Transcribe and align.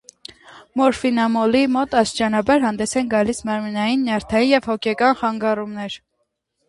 Մորֆինամոլի 0.79 1.61
մոտ 1.75 1.93
աստիճանաբար 2.01 2.65
հանդես 2.65 2.95
են 3.03 3.11
գալիս 3.13 3.43
մարմնային, 3.51 4.07
նյարդային 4.09 4.51
և 4.55 4.71
հոգեկան 4.73 5.21
խանգարումներ։ 5.21 6.01